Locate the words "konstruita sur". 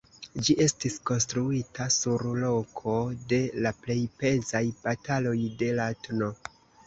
1.09-2.23